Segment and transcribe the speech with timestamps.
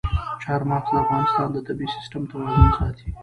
[0.43, 3.07] چار مغز د افغانستان د طبعي سیسټم توازن ساتي.